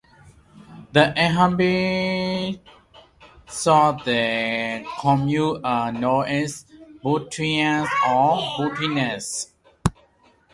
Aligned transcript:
The 0.93 1.09
inhabitants 1.11 2.57
of 3.67 4.03
the 4.03 4.83
commune 4.99 5.61
are 5.63 5.91
known 5.91 6.25
as 6.25 6.65
"Butrians" 7.03 7.85
or 8.09 8.39
"Butrianes". 8.71 9.51